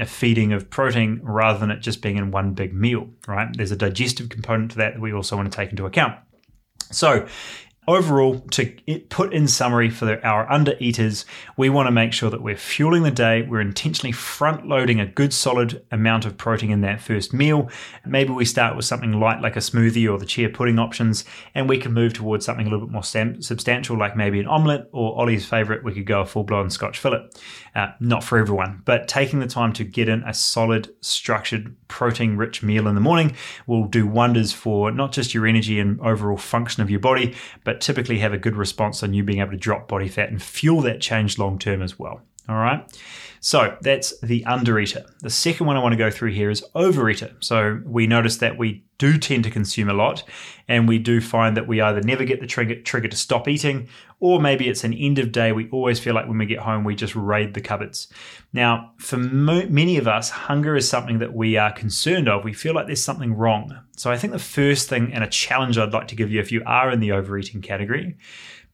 a 0.00 0.06
feeding 0.06 0.54
of 0.54 0.70
protein 0.70 1.20
rather 1.22 1.58
than 1.58 1.70
it 1.70 1.80
just 1.80 2.00
being 2.00 2.16
in 2.16 2.30
one 2.30 2.54
big 2.54 2.72
meal. 2.72 3.10
Right. 3.28 3.54
There's 3.54 3.72
a 3.72 3.76
digestive 3.76 4.30
component 4.30 4.70
to 4.72 4.78
that 4.78 4.94
that 4.94 5.00
we 5.00 5.12
also 5.12 5.36
want 5.36 5.50
to 5.50 5.56
take 5.56 5.70
into 5.70 5.86
account. 5.86 6.18
So, 6.90 7.26
Overall, 7.88 8.38
to 8.52 8.76
put 9.08 9.32
in 9.34 9.48
summary 9.48 9.90
for 9.90 10.24
our 10.24 10.48
under 10.48 10.76
eaters, 10.78 11.24
we 11.56 11.68
want 11.68 11.88
to 11.88 11.90
make 11.90 12.12
sure 12.12 12.30
that 12.30 12.40
we're 12.40 12.56
fueling 12.56 13.02
the 13.02 13.10
day, 13.10 13.42
we're 13.42 13.60
intentionally 13.60 14.12
front 14.12 14.68
loading 14.68 15.00
a 15.00 15.06
good 15.06 15.34
solid 15.34 15.84
amount 15.90 16.24
of 16.24 16.38
protein 16.38 16.70
in 16.70 16.82
that 16.82 17.00
first 17.00 17.34
meal. 17.34 17.68
Maybe 18.06 18.32
we 18.32 18.44
start 18.44 18.76
with 18.76 18.84
something 18.84 19.18
light 19.18 19.42
like 19.42 19.56
a 19.56 19.58
smoothie 19.58 20.08
or 20.08 20.16
the 20.16 20.26
chia 20.26 20.48
pudding 20.48 20.78
options, 20.78 21.24
and 21.56 21.68
we 21.68 21.76
can 21.76 21.92
move 21.92 22.12
towards 22.12 22.46
something 22.46 22.68
a 22.68 22.70
little 22.70 22.86
bit 22.86 22.92
more 22.92 23.02
substantial 23.02 23.98
like 23.98 24.16
maybe 24.16 24.38
an 24.38 24.46
omelette 24.46 24.88
or 24.92 25.18
Olly's 25.18 25.44
favorite, 25.44 25.82
we 25.82 25.92
could 25.92 26.06
go 26.06 26.20
a 26.20 26.26
full 26.26 26.44
blown 26.44 26.70
scotch 26.70 27.00
fillet. 27.00 27.28
Uh, 27.74 27.88
not 27.98 28.22
for 28.22 28.38
everyone, 28.38 28.82
but 28.84 29.08
taking 29.08 29.40
the 29.40 29.46
time 29.48 29.72
to 29.72 29.82
get 29.82 30.08
in 30.08 30.22
a 30.22 30.34
solid, 30.34 30.94
structured, 31.00 31.74
protein 31.92 32.38
rich 32.38 32.62
meal 32.62 32.88
in 32.88 32.94
the 32.94 33.00
morning 33.00 33.36
will 33.66 33.84
do 33.84 34.06
wonders 34.06 34.50
for 34.50 34.90
not 34.90 35.12
just 35.12 35.34
your 35.34 35.46
energy 35.46 35.78
and 35.78 36.00
overall 36.00 36.38
function 36.38 36.82
of 36.82 36.90
your 36.90 36.98
body, 36.98 37.36
but 37.64 37.82
typically 37.82 38.18
have 38.18 38.32
a 38.32 38.38
good 38.38 38.56
response 38.56 39.02
on 39.02 39.12
you 39.12 39.22
being 39.22 39.40
able 39.40 39.50
to 39.50 39.58
drop 39.58 39.88
body 39.88 40.08
fat 40.08 40.30
and 40.30 40.42
fuel 40.42 40.80
that 40.80 41.02
change 41.02 41.38
long 41.38 41.58
term 41.58 41.82
as 41.82 41.98
well. 41.98 42.22
All 42.48 42.56
right. 42.56 42.84
So 43.44 43.76
that's 43.80 44.18
the 44.20 44.44
undereater. 44.44 45.04
The 45.20 45.30
second 45.30 45.66
one 45.66 45.76
I 45.76 45.80
want 45.80 45.92
to 45.94 45.96
go 45.96 46.10
through 46.10 46.30
here 46.30 46.48
is 46.48 46.64
overeater. 46.76 47.32
So 47.40 47.80
we 47.84 48.06
notice 48.06 48.36
that 48.36 48.56
we 48.56 48.84
do 48.98 49.18
tend 49.18 49.42
to 49.42 49.50
consume 49.50 49.88
a 49.88 49.94
lot, 49.94 50.22
and 50.68 50.86
we 50.86 50.98
do 50.98 51.20
find 51.20 51.56
that 51.56 51.66
we 51.66 51.80
either 51.80 52.00
never 52.00 52.24
get 52.24 52.40
the 52.40 52.46
trigger, 52.46 52.80
trigger 52.82 53.08
to 53.08 53.16
stop 53.16 53.48
eating, 53.48 53.88
or 54.20 54.40
maybe 54.40 54.68
it's 54.68 54.84
an 54.84 54.94
end 54.94 55.18
of 55.18 55.32
day. 55.32 55.50
We 55.50 55.68
always 55.70 55.98
feel 55.98 56.14
like 56.14 56.28
when 56.28 56.38
we 56.38 56.46
get 56.46 56.60
home, 56.60 56.84
we 56.84 56.94
just 56.94 57.16
raid 57.16 57.54
the 57.54 57.60
cupboards. 57.60 58.06
Now, 58.52 58.92
for 58.98 59.16
mo- 59.16 59.66
many 59.68 59.96
of 59.96 60.06
us, 60.06 60.30
hunger 60.30 60.76
is 60.76 60.88
something 60.88 61.18
that 61.18 61.34
we 61.34 61.56
are 61.56 61.72
concerned 61.72 62.28
of. 62.28 62.44
We 62.44 62.52
feel 62.52 62.74
like 62.74 62.86
there's 62.86 63.02
something 63.02 63.34
wrong. 63.34 63.76
So 63.96 64.10
I 64.10 64.16
think 64.16 64.32
the 64.32 64.38
first 64.38 64.88
thing 64.88 65.12
and 65.12 65.24
a 65.24 65.28
challenge 65.28 65.78
I'd 65.78 65.92
like 65.92 66.08
to 66.08 66.16
give 66.16 66.30
you 66.30 66.40
if 66.40 66.52
you 66.52 66.62
are 66.64 66.92
in 66.92 67.00
the 67.00 67.10
overeating 67.10 67.60
category 67.60 68.18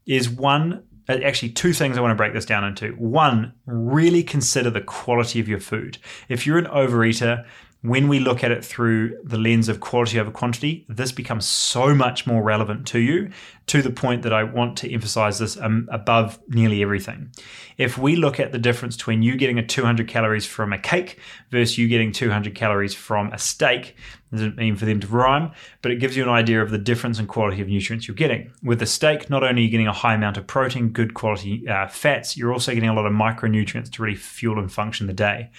is 0.05 0.29
one 0.29 0.83
actually 1.09 1.51
two 1.51 1.73
things 1.73 1.97
I 1.97 2.01
want 2.01 2.13
to 2.13 2.17
break 2.17 2.33
this 2.33 2.45
down 2.45 2.65
into. 2.65 2.93
One, 2.93 3.55
really 3.67 4.23
consider 4.23 4.71
the 4.71 4.81
quality 4.81 5.41
of 5.41 5.49
your 5.49 5.61
food. 5.61 5.99
If 6.29 6.47
you're 6.47 6.59
an 6.59 6.67
overeater, 6.67 7.47
when 7.83 8.09
we 8.09 8.19
look 8.19 8.43
at 8.43 8.51
it 8.51 8.65
through 8.65 9.17
the 9.23 9.39
lens 9.39 9.69
of 9.69 9.79
quality 9.79 10.19
over 10.19 10.33
quantity, 10.33 10.85
this 10.89 11.13
becomes 11.13 11.47
so 11.47 11.95
much 11.95 12.27
more 12.27 12.43
relevant 12.43 12.89
to 12.89 12.99
you 12.99 13.31
to 13.69 13.83
the 13.83 13.91
point 13.91 14.23
that 14.23 14.33
I 14.33 14.43
want 14.43 14.77
to 14.79 14.93
emphasize 14.93 15.39
this 15.39 15.57
um, 15.57 15.89
above 15.93 16.41
nearly 16.49 16.83
everything. 16.83 17.31
If 17.77 17.97
we 17.97 18.17
look 18.17 18.41
at 18.41 18.51
the 18.51 18.59
difference 18.59 18.97
between 18.97 19.23
you 19.23 19.37
getting 19.37 19.61
a 19.61 19.67
200 19.67 20.09
calories 20.09 20.45
from 20.45 20.73
a 20.73 20.79
cake 20.79 21.21
versus 21.51 21.79
you 21.79 21.87
getting 21.87 22.11
200 22.11 22.57
calories 22.57 22.95
from 22.95 23.33
a 23.33 23.39
steak, 23.39 23.95
doesn't 24.31 24.57
mean 24.57 24.77
for 24.77 24.85
them 24.85 25.01
to 25.01 25.07
rhyme, 25.07 25.53
but 25.83 25.91
it 25.91 25.97
gives 25.97 26.17
you 26.17 26.23
an 26.23 26.29
idea 26.29 26.63
of 26.63 26.71
the 26.71 26.79
difference 26.79 27.19
in 27.19 27.27
quality 27.27 27.61
of 27.61 27.69
nutrients 27.69 28.07
you're 28.07 28.15
getting. 28.15 28.53
With 28.63 28.79
the 28.79 28.87
steak, 28.87 29.31
not 29.31 29.43
only 29.43 29.63
are 29.63 29.65
you 29.65 29.71
getting 29.71 29.89
a 29.89 29.93
high 29.93 30.15
amount 30.15 30.37
of 30.37 30.47
protein, 30.47 30.91
good 30.91 31.15
quality 31.15 31.67
uh, 31.69 31.89
fats, 31.89 32.37
you're 32.37 32.53
also 32.53 32.75
getting 32.75 32.89
a 32.89 32.95
lot 32.95 33.07
of 33.07 33.13
micronutrients 33.13 33.91
to 33.93 34.03
really 34.03 34.17
fuel 34.17 34.59
and 34.59 34.71
function 34.71 35.07
the 35.07 35.13
day. 35.13 35.51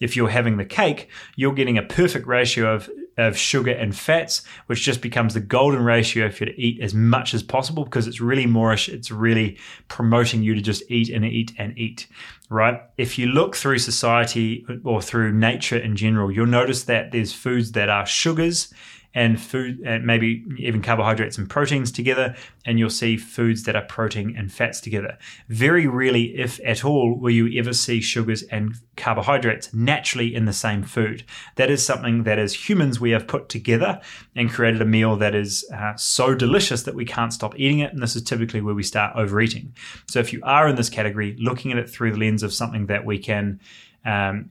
If 0.00 0.16
you're 0.16 0.28
having 0.28 0.56
the 0.56 0.64
cake, 0.64 1.08
you're 1.36 1.54
getting 1.54 1.78
a 1.78 1.82
perfect 1.82 2.26
ratio 2.26 2.74
of 2.74 2.90
of 3.18 3.36
sugar 3.36 3.72
and 3.72 3.94
fats, 3.94 4.42
which 4.66 4.80
just 4.80 5.02
becomes 5.02 5.34
the 5.34 5.40
golden 5.40 5.82
ratio 5.82 6.30
for 6.30 6.44
you 6.44 6.52
to 6.52 6.60
eat 6.60 6.80
as 6.80 6.94
much 6.94 7.34
as 7.34 7.42
possible 7.42 7.84
because 7.84 8.06
it's 8.06 8.20
really 8.20 8.46
moreish. 8.46 8.88
It's 8.88 9.10
really 9.10 9.58
promoting 9.88 10.42
you 10.42 10.54
to 10.54 10.60
just 10.60 10.82
eat 10.90 11.10
and 11.10 11.24
eat 11.24 11.52
and 11.58 11.76
eat, 11.76 12.06
right? 12.48 12.80
If 12.96 13.18
you 13.18 13.26
look 13.26 13.56
through 13.56 13.78
society 13.80 14.64
or 14.84 15.02
through 15.02 15.32
nature 15.32 15.76
in 15.76 15.96
general, 15.96 16.30
you'll 16.30 16.46
notice 16.46 16.84
that 16.84 17.12
there's 17.12 17.32
foods 17.32 17.72
that 17.72 17.88
are 17.88 18.06
sugars 18.06 18.72
and 19.14 19.40
food 19.40 19.80
and 19.84 20.04
maybe 20.04 20.44
even 20.58 20.82
carbohydrates 20.82 21.38
and 21.38 21.48
proteins 21.48 21.90
together 21.90 22.36
and 22.66 22.78
you'll 22.78 22.90
see 22.90 23.16
foods 23.16 23.64
that 23.64 23.74
are 23.74 23.84
protein 23.86 24.34
and 24.36 24.52
fats 24.52 24.80
together. 24.80 25.16
Very 25.48 25.86
rarely 25.86 26.36
if 26.36 26.60
at 26.64 26.84
all 26.84 27.18
will 27.18 27.30
you 27.30 27.58
ever 27.58 27.72
see 27.72 28.00
sugars 28.00 28.42
and 28.44 28.76
carbohydrates 28.96 29.72
naturally 29.72 30.34
in 30.34 30.44
the 30.44 30.52
same 30.52 30.82
food. 30.82 31.24
That 31.56 31.70
is 31.70 31.84
something 31.84 32.24
that 32.24 32.38
as 32.38 32.68
humans 32.68 33.00
we 33.00 33.10
have 33.10 33.26
put 33.26 33.48
together 33.48 34.00
and 34.36 34.50
created 34.50 34.82
a 34.82 34.86
meal 34.86 35.16
that 35.16 35.34
is 35.34 35.68
uh, 35.74 35.96
so 35.96 36.34
delicious 36.34 36.82
that 36.82 36.94
we 36.94 37.04
can't 37.04 37.32
stop 37.32 37.58
eating 37.58 37.78
it 37.78 37.92
and 37.92 38.02
this 38.02 38.14
is 38.14 38.22
typically 38.22 38.60
where 38.60 38.74
we 38.74 38.82
start 38.82 39.16
overeating. 39.16 39.74
So 40.06 40.20
if 40.20 40.32
you 40.32 40.40
are 40.42 40.68
in 40.68 40.76
this 40.76 40.90
category 40.90 41.34
looking 41.38 41.72
at 41.72 41.78
it 41.78 41.88
through 41.88 42.12
the 42.12 42.18
lens 42.18 42.42
of 42.42 42.52
something 42.52 42.86
that 42.86 43.04
we 43.06 43.18
can 43.18 43.60
um, 44.04 44.50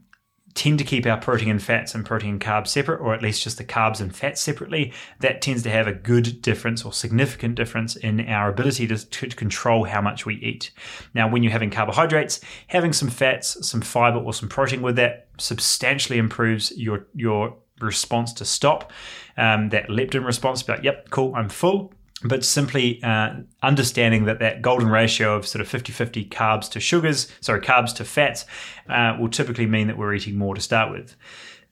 tend 0.58 0.80
to 0.80 0.84
keep 0.84 1.06
our 1.06 1.18
protein 1.18 1.50
and 1.50 1.62
fats 1.62 1.94
and 1.94 2.04
protein 2.06 2.32
and 2.32 2.42
carbs 2.42 2.70
separate, 2.70 3.00
or 3.00 3.14
at 3.14 3.22
least 3.22 3.44
just 3.44 3.58
the 3.58 3.64
carbs 3.64 4.02
and 4.02 4.14
fats 4.14 4.42
separately, 4.42 4.92
that 5.20 5.42
tends 5.42 5.64
to 5.64 5.70
have 5.70 5.88
a 5.88 5.94
good 5.94 6.42
difference 6.42 6.84
or 6.84 6.92
significant 6.92 7.56
difference 7.56 7.96
in 7.96 8.28
our 8.28 8.50
ability 8.50 8.88
to, 8.88 8.98
to, 9.10 9.28
control 9.38 9.84
how 9.84 10.02
much 10.02 10.26
we 10.26 10.36
eat. 10.38 10.72
Now, 11.14 11.30
when 11.30 11.44
you're 11.44 11.52
having 11.52 11.70
carbohydrates, 11.70 12.42
having 12.68 12.92
some 12.92 13.10
fats, 13.10 13.68
some 13.68 13.82
fiber, 13.82 14.18
or 14.18 14.34
some 14.34 14.50
protein 14.50 14.82
with 14.82 14.96
that 14.96 15.28
substantially 15.38 16.18
improves 16.18 16.76
your 16.76 17.06
your 17.14 17.56
response 17.80 18.34
to 18.34 18.46
stop. 18.46 18.92
Um, 19.38 19.70
that 19.70 19.88
leptin 19.90 20.26
response, 20.26 20.64
but 20.64 20.84
yep, 20.84 21.12
cool, 21.12 21.36
I'm 21.36 21.50
full 21.50 21.94
but 22.24 22.44
simply 22.44 23.02
uh, 23.04 23.36
understanding 23.62 24.26
that 24.26 24.40
that 24.40 24.62
golden 24.62 24.90
ratio 24.90 25.36
of 25.36 25.46
sort 25.46 25.62
of 25.62 25.70
50-50 25.70 26.30
carbs 26.30 26.70
to 26.72 26.80
sugars 26.80 27.32
sorry 27.42 27.62
carbs 27.62 27.94
to 27.96 28.04
fats 28.04 28.46
uh, 28.90 29.16
will 29.20 29.30
typically 29.30 29.68
mean 29.68 29.88
that 29.88 29.98
we're 29.98 30.14
eating 30.14 30.36
more 30.36 30.56
to 30.56 30.62
start 30.62 30.92
with 30.92 31.16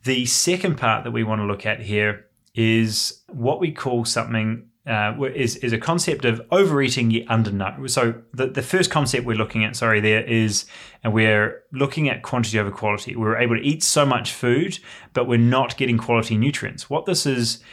the 0.06 0.25
second 0.28 0.78
part 0.78 1.04
that 1.04 1.12
we 1.12 1.24
want 1.24 1.42
to 1.42 1.46
look 1.46 1.66
at 1.66 1.82
here 1.82 2.28
is 2.54 3.22
what 3.28 3.60
we 3.60 3.72
call 3.72 4.06
something 4.06 4.70
uh, 4.88 5.16
is 5.34 5.56
is 5.58 5.74
a 5.74 5.80
concept 5.80 6.25
of 6.25 6.40
overeating 6.52 7.10
yet 7.10 7.28
undernourished. 7.28 7.94
So 7.94 8.22
the, 8.34 8.48
the 8.48 8.62
first 8.62 8.92
concept 8.92 9.25
we're 9.25 9.36
looking 9.36 9.64
at, 9.64 9.75
sorry, 9.75 10.00
there 10.00 10.24
is, 10.24 10.66
and 11.04 11.12
we're 11.12 11.64
looking 11.74 12.08
at 12.08 12.22
quantity 12.22 12.60
over 12.60 12.70
quality. 12.70 13.16
We're 13.16 13.38
able 13.38 13.56
to 13.56 13.64
eat 13.64 13.82
so 13.82 14.06
much 14.06 14.32
food, 14.32 14.78
but 15.14 15.28
we're 15.28 15.40
not 15.40 15.75
getting 15.78 15.98
quality 15.98 16.38
nutrients. 16.38 16.88
What 16.88 17.08
this 17.08 17.25
is 17.25 17.64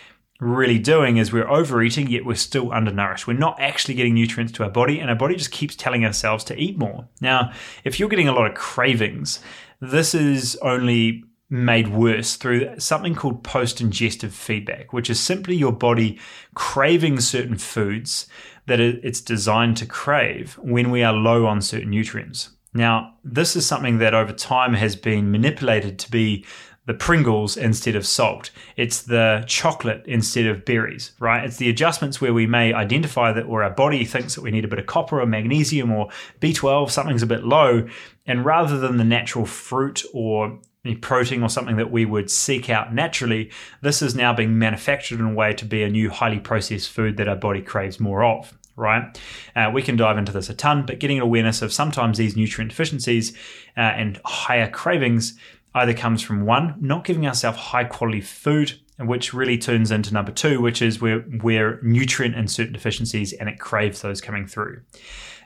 really 0.42 0.78
doing 0.78 1.16
is 1.16 1.32
we're 1.32 1.48
overeating, 1.48 2.08
yet 2.08 2.24
we're 2.24 2.34
still 2.34 2.72
undernourished. 2.72 3.26
We're 3.26 3.34
not 3.34 3.60
actually 3.60 3.94
getting 3.94 4.14
nutrients 4.14 4.52
to 4.54 4.64
our 4.64 4.70
body, 4.70 4.98
and 4.98 5.08
our 5.08 5.16
body 5.16 5.36
just 5.36 5.52
keeps 5.52 5.76
telling 5.76 6.04
ourselves 6.04 6.44
to 6.44 6.56
eat 6.58 6.76
more. 6.76 7.08
Now, 7.20 7.52
if 7.84 7.98
you're 7.98 8.08
getting 8.08 8.28
a 8.28 8.32
lot 8.32 8.50
of 8.50 8.54
cravings, 8.54 9.40
this 9.80 10.14
is 10.14 10.56
only 10.62 11.24
made 11.48 11.88
worse 11.88 12.36
through 12.36 12.78
something 12.78 13.14
called 13.14 13.44
post 13.44 13.78
ingestive 13.78 14.32
feedback, 14.32 14.92
which 14.92 15.10
is 15.10 15.20
simply 15.20 15.54
your 15.54 15.72
body 15.72 16.18
craving 16.54 17.20
certain 17.20 17.58
foods 17.58 18.26
that 18.66 18.80
it's 18.80 19.20
designed 19.20 19.76
to 19.76 19.86
crave 19.86 20.54
when 20.62 20.90
we 20.90 21.02
are 21.02 21.12
low 21.12 21.46
on 21.46 21.60
certain 21.60 21.90
nutrients. 21.90 22.50
Now, 22.74 23.14
this 23.22 23.54
is 23.54 23.66
something 23.66 23.98
that 23.98 24.14
over 24.14 24.32
time 24.32 24.72
has 24.74 24.96
been 24.96 25.30
manipulated 25.30 25.98
to 26.00 26.10
be 26.10 26.46
the 26.86 26.94
Pringles 26.94 27.56
instead 27.56 27.94
of 27.94 28.06
salt. 28.06 28.50
It's 28.76 29.02
the 29.02 29.44
chocolate 29.46 30.02
instead 30.06 30.46
of 30.46 30.64
berries, 30.64 31.12
right? 31.20 31.44
It's 31.44 31.58
the 31.58 31.68
adjustments 31.68 32.20
where 32.20 32.34
we 32.34 32.46
may 32.46 32.72
identify 32.72 33.32
that 33.32 33.44
or 33.44 33.62
our 33.62 33.70
body 33.70 34.04
thinks 34.04 34.34
that 34.34 34.42
we 34.42 34.50
need 34.50 34.64
a 34.64 34.68
bit 34.68 34.80
of 34.80 34.86
copper 34.86 35.20
or 35.20 35.26
magnesium 35.26 35.92
or 35.92 36.08
B12, 36.40 36.90
something's 36.90 37.22
a 37.22 37.26
bit 37.26 37.44
low. 37.44 37.86
And 38.26 38.44
rather 38.44 38.78
than 38.78 38.96
the 38.96 39.04
natural 39.04 39.46
fruit 39.46 40.02
or 40.12 40.58
protein 41.00 41.44
or 41.44 41.48
something 41.48 41.76
that 41.76 41.92
we 41.92 42.04
would 42.04 42.28
seek 42.28 42.68
out 42.68 42.92
naturally, 42.92 43.52
this 43.82 44.02
is 44.02 44.16
now 44.16 44.32
being 44.32 44.58
manufactured 44.58 45.20
in 45.20 45.26
a 45.26 45.34
way 45.34 45.54
to 45.54 45.64
be 45.64 45.84
a 45.84 45.88
new 45.88 46.10
highly 46.10 46.40
processed 46.40 46.90
food 46.90 47.16
that 47.16 47.28
our 47.28 47.36
body 47.36 47.62
craves 47.62 48.00
more 48.00 48.24
of 48.24 48.52
right? 48.74 49.20
Uh, 49.54 49.70
we 49.72 49.82
can 49.82 49.96
dive 49.96 50.16
into 50.16 50.32
this 50.32 50.48
a 50.48 50.54
ton, 50.54 50.86
but 50.86 50.98
getting 50.98 51.18
an 51.18 51.22
awareness 51.22 51.60
of 51.60 51.70
sometimes 51.70 52.16
these 52.16 52.36
nutrient 52.36 52.70
deficiencies 52.70 53.36
uh, 53.76 53.80
and 53.80 54.18
higher 54.24 54.68
cravings 54.68 55.38
either 55.74 55.94
comes 55.94 56.22
from 56.22 56.44
one, 56.44 56.74
not 56.80 57.04
giving 57.04 57.26
ourselves 57.26 57.58
high 57.58 57.84
quality 57.84 58.20
food, 58.20 58.78
which 58.98 59.32
really 59.32 59.58
turns 59.58 59.90
into 59.90 60.12
number 60.12 60.32
two, 60.32 60.60
which 60.60 60.82
is 60.82 61.00
where 61.00 61.24
we're 61.42 61.80
nutrient 61.82 62.34
and 62.36 62.50
certain 62.50 62.72
deficiencies 62.72 63.32
and 63.32 63.48
it 63.48 63.58
craves 63.58 64.02
those 64.02 64.20
coming 64.20 64.46
through. 64.46 64.80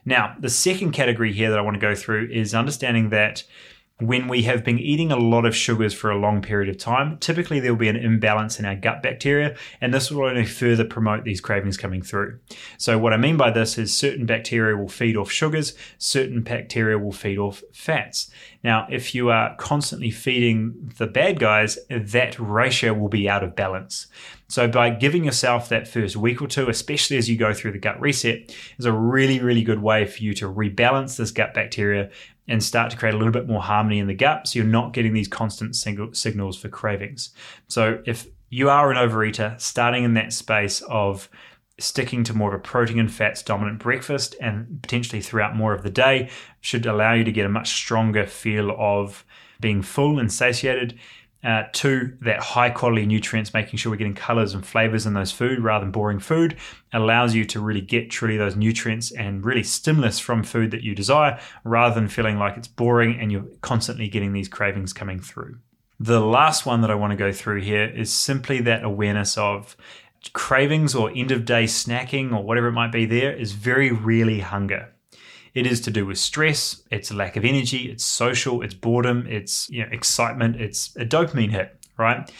Now, 0.04 0.36
the 0.38 0.50
second 0.50 0.92
category 0.92 1.32
here 1.32 1.50
that 1.50 1.58
I 1.58 1.62
want 1.62 1.74
to 1.74 1.80
go 1.80 1.94
through 1.94 2.28
is 2.30 2.54
understanding 2.54 3.10
that 3.10 3.42
when 3.98 4.28
we 4.28 4.42
have 4.42 4.62
been 4.62 4.78
eating 4.78 5.10
a 5.10 5.16
lot 5.16 5.46
of 5.46 5.56
sugars 5.56 5.94
for 5.94 6.10
a 6.10 6.18
long 6.18 6.42
period 6.42 6.68
of 6.68 6.76
time, 6.76 7.16
typically 7.16 7.60
there 7.60 7.72
will 7.72 7.78
be 7.78 7.88
an 7.88 7.96
imbalance 7.96 8.58
in 8.58 8.66
our 8.66 8.76
gut 8.76 9.02
bacteria, 9.02 9.56
and 9.80 9.94
this 9.94 10.10
will 10.10 10.26
only 10.26 10.44
further 10.44 10.84
promote 10.84 11.24
these 11.24 11.40
cravings 11.40 11.78
coming 11.78 12.02
through. 12.02 12.38
So, 12.76 12.98
what 12.98 13.14
I 13.14 13.16
mean 13.16 13.38
by 13.38 13.50
this 13.50 13.78
is 13.78 13.96
certain 13.96 14.26
bacteria 14.26 14.76
will 14.76 14.88
feed 14.88 15.16
off 15.16 15.30
sugars, 15.30 15.72
certain 15.96 16.42
bacteria 16.42 16.98
will 16.98 17.12
feed 17.12 17.38
off 17.38 17.62
fats. 17.72 18.30
Now, 18.62 18.86
if 18.90 19.14
you 19.14 19.30
are 19.30 19.56
constantly 19.56 20.10
feeding 20.10 20.92
the 20.98 21.06
bad 21.06 21.40
guys, 21.40 21.78
that 21.88 22.38
ratio 22.38 22.92
will 22.92 23.08
be 23.08 23.30
out 23.30 23.44
of 23.44 23.56
balance. 23.56 24.08
So, 24.48 24.68
by 24.68 24.90
giving 24.90 25.24
yourself 25.24 25.70
that 25.70 25.88
first 25.88 26.16
week 26.16 26.42
or 26.42 26.48
two, 26.48 26.68
especially 26.68 27.16
as 27.16 27.30
you 27.30 27.38
go 27.38 27.54
through 27.54 27.72
the 27.72 27.78
gut 27.78 27.98
reset, 27.98 28.54
is 28.78 28.84
a 28.84 28.92
really, 28.92 29.40
really 29.40 29.62
good 29.62 29.80
way 29.80 30.04
for 30.04 30.22
you 30.22 30.34
to 30.34 30.52
rebalance 30.52 31.16
this 31.16 31.30
gut 31.30 31.54
bacteria 31.54 32.10
and 32.48 32.62
start 32.62 32.90
to 32.90 32.96
create 32.96 33.14
a 33.14 33.18
little 33.18 33.32
bit 33.32 33.48
more 33.48 33.62
harmony 33.62 33.98
in 33.98 34.06
the 34.06 34.14
gut 34.14 34.46
so 34.46 34.58
you're 34.58 34.68
not 34.68 34.92
getting 34.92 35.12
these 35.12 35.28
constant 35.28 35.74
signals 35.76 36.56
for 36.56 36.68
cravings. 36.68 37.30
So 37.68 38.00
if 38.06 38.26
you 38.48 38.70
are 38.70 38.90
an 38.92 38.96
overeater, 38.96 39.60
starting 39.60 40.04
in 40.04 40.14
that 40.14 40.32
space 40.32 40.80
of 40.82 41.28
sticking 41.78 42.24
to 42.24 42.32
more 42.32 42.54
of 42.54 42.60
a 42.60 42.62
protein 42.62 42.98
and 42.98 43.12
fats 43.12 43.42
dominant 43.42 43.78
breakfast 43.78 44.34
and 44.40 44.80
potentially 44.82 45.20
throughout 45.20 45.54
more 45.54 45.74
of 45.74 45.82
the 45.82 45.90
day 45.90 46.30
should 46.60 46.86
allow 46.86 47.12
you 47.12 47.24
to 47.24 47.32
get 47.32 47.44
a 47.44 47.50
much 47.50 47.68
stronger 47.68 48.26
feel 48.26 48.74
of 48.78 49.24
being 49.60 49.82
full 49.82 50.18
and 50.18 50.32
satiated 50.32 50.98
uh, 51.46 51.62
two, 51.72 52.16
that 52.22 52.40
high 52.40 52.70
quality 52.70 53.06
nutrients, 53.06 53.54
making 53.54 53.78
sure 53.78 53.92
we're 53.92 53.96
getting 53.96 54.14
colors 54.14 54.52
and 54.52 54.66
flavors 54.66 55.06
in 55.06 55.14
those 55.14 55.30
food 55.30 55.60
rather 55.60 55.84
than 55.84 55.92
boring 55.92 56.18
food, 56.18 56.56
allows 56.92 57.36
you 57.36 57.44
to 57.44 57.60
really 57.60 57.80
get 57.80 58.10
truly 58.10 58.36
those 58.36 58.56
nutrients 58.56 59.12
and 59.12 59.44
really 59.44 59.62
stimulus 59.62 60.18
from 60.18 60.42
food 60.42 60.72
that 60.72 60.82
you 60.82 60.92
desire 60.92 61.38
rather 61.62 61.94
than 61.94 62.08
feeling 62.08 62.36
like 62.36 62.56
it's 62.56 62.66
boring 62.66 63.16
and 63.20 63.30
you're 63.30 63.46
constantly 63.60 64.08
getting 64.08 64.32
these 64.32 64.48
cravings 64.48 64.92
coming 64.92 65.20
through. 65.20 65.56
The 66.00 66.20
last 66.20 66.66
one 66.66 66.80
that 66.80 66.90
I 66.90 66.96
want 66.96 67.12
to 67.12 67.16
go 67.16 67.30
through 67.30 67.60
here 67.60 67.84
is 67.84 68.12
simply 68.12 68.60
that 68.62 68.82
awareness 68.82 69.38
of 69.38 69.76
cravings 70.32 70.96
or 70.96 71.12
end 71.14 71.30
of 71.30 71.44
day 71.44 71.64
snacking 71.64 72.32
or 72.32 72.42
whatever 72.42 72.66
it 72.66 72.72
might 72.72 72.90
be 72.90 73.06
there 73.06 73.32
is 73.32 73.52
very 73.52 73.92
rarely 73.92 74.40
hunger. 74.40 74.92
It 75.56 75.66
is 75.66 75.80
to 75.80 75.90
do 75.90 76.04
with 76.04 76.18
stress, 76.18 76.82
it's 76.90 77.10
lack 77.10 77.34
of 77.38 77.42
energy, 77.42 77.90
it's 77.90 78.04
social, 78.04 78.60
it's 78.60 78.74
boredom, 78.74 79.26
it's 79.26 79.70
you 79.70 79.82
know, 79.82 79.88
excitement, 79.90 80.60
it's 80.60 80.94
a 80.96 81.06
dopamine 81.06 81.50
hit, 81.50 81.74
right? 81.96 82.30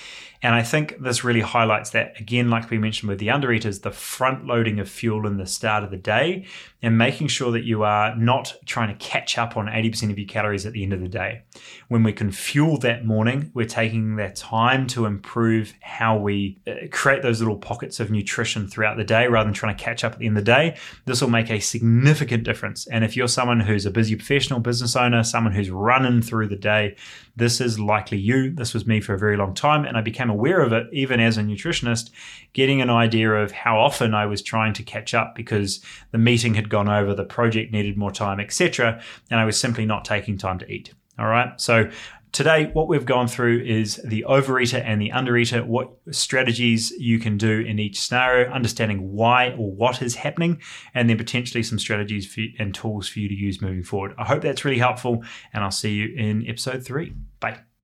And 0.43 0.55
I 0.55 0.62
think 0.62 0.99
this 1.00 1.25
really 1.25 1.40
highlights 1.40 1.90
that, 1.90 2.19
again, 2.21 2.50
like 2.50 2.71
we 2.71 2.78
mentioned 2.78 3.09
with 3.09 3.19
the 3.19 3.28
undereaters, 3.28 3.83
the 3.83 3.90
front 3.90 4.47
loading 4.47 4.78
of 4.78 4.88
fuel 4.88 5.26
in 5.26 5.37
the 5.37 5.47
start 5.47 5.85
of 5.85 5.90
the 5.90 5.97
day 5.97 6.47
and 6.83 6.99
making 6.99 7.26
sure 7.26 7.50
that 7.52 7.64
you 7.64 7.83
are 7.83 8.14
not 8.16 8.55
trying 8.66 8.97
to 8.97 9.05
catch 9.05 9.38
up 9.38 9.57
on 9.57 9.66
80% 9.66 10.11
of 10.11 10.19
your 10.19 10.28
calories 10.28 10.66
at 10.66 10.73
the 10.73 10.83
end 10.83 10.93
of 10.93 11.00
the 11.00 11.09
day. 11.09 11.43
When 11.88 12.02
we 12.02 12.12
can 12.12 12.31
fuel 12.31 12.78
that 12.78 13.05
morning, 13.05 13.50
we're 13.55 13.66
taking 13.66 14.16
that 14.16 14.37
time 14.37 14.87
to 14.88 15.07
improve 15.07 15.75
how 15.81 16.16
we 16.19 16.59
uh, 16.66 16.87
create 16.90 17.23
those 17.23 17.40
little 17.40 17.57
pockets 17.57 17.99
of 17.99 18.11
nutrition 18.11 18.69
throughout 18.69 18.97
the 18.97 19.05
day 19.05 19.26
rather 19.26 19.47
than 19.47 19.55
trying 19.55 19.76
to 19.76 19.83
catch 19.83 20.05
up 20.05 20.12
at 20.12 20.19
the 20.19 20.26
end 20.26 20.38
of 20.38 20.45
the 20.45 20.52
day. 20.52 20.76
This 21.07 21.21
will 21.21 21.31
make 21.31 21.50
a 21.50 21.61
significant 21.61 22.45
difference. 22.45 22.87
And 22.87 23.05
if 23.05 23.16
you're 23.16 23.28
someone 23.28 23.61
who's 23.61 23.87
a 23.87 23.90
busy 23.90 24.14
professional 24.14 24.61
business 24.61 24.95
owner, 24.95 25.25
someone 25.25 25.55
who's 25.55 25.71
running 25.71 26.23
through 26.23 26.49
the 26.49 26.57
day, 26.57 26.97
this 27.37 27.61
is 27.61 27.78
likely 27.78 28.19
you. 28.19 28.50
This 28.52 28.75
was 28.75 28.87
me 28.87 29.00
for 29.00 29.14
a 29.14 29.19
very 29.19 29.37
long 29.37 29.55
time, 29.55 29.85
and 29.85 29.97
I 29.97 30.00
became 30.00 30.31
aware 30.31 30.61
of 30.61 30.73
it 30.73 30.87
even 30.93 31.21
as 31.21 31.37
a 31.37 31.43
nutritionist, 31.43 32.11
getting 32.52 32.81
an 32.81 32.90
idea 32.90 33.31
of 33.31 33.52
how 33.52 33.78
often 33.78 34.14
I 34.14 34.26
was 34.26 34.43
trying 34.43 34.73
to 34.75 34.83
catch 34.83 35.14
up 35.14 35.35
because 35.35 35.81
the 36.12 36.19
meeting 36.19 36.55
had 36.55 36.69
gone 36.69 36.88
over, 36.88 37.14
the 37.14 37.25
project 37.25 37.73
needed 37.73 37.97
more 37.97 38.11
time, 38.11 38.40
etc., 38.40 39.00
and 39.31 39.38
I 39.38 39.45
was 39.45 39.59
simply 39.59 39.87
not 39.87 40.05
taking 40.05 40.38
time 40.38 40.59
to 40.59 40.71
eat. 40.71 40.93
All 41.19 41.26
right. 41.26 41.59
So 41.61 41.90
Today, 42.37 42.66
what 42.75 42.87
we've 42.87 43.07
gone 43.07 43.28
through 43.28 43.62
is 43.62 43.97
the 44.05 44.26
overeater 44.28 44.83
and 44.85 45.00
the 45.00 45.09
undereater, 45.09 45.64
what 45.64 45.93
strategies 46.11 46.90
you 46.90 47.19
can 47.19 47.38
do 47.38 47.61
in 47.61 47.78
each 47.78 47.99
scenario, 47.99 48.50
understanding 48.50 49.14
why 49.14 49.52
or 49.52 49.73
what 49.73 50.02
is 50.02 50.16
happening, 50.16 50.61
and 50.93 51.09
then 51.09 51.16
potentially 51.16 51.62
some 51.62 51.78
strategies 51.78 52.38
and 52.59 52.75
tools 52.75 53.09
for 53.09 53.21
you 53.21 53.28
to 53.28 53.35
use 53.35 53.62
moving 53.62 53.83
forward. 53.83 54.14
I 54.19 54.25
hope 54.25 54.43
that's 54.43 54.66
really 54.66 54.78
helpful, 54.78 55.25
and 55.55 55.64
I'll 55.64 55.71
see 55.71 55.95
you 55.95 56.14
in 56.14 56.47
episode 56.47 56.85
three. 56.85 57.14
Bye. 57.40 57.75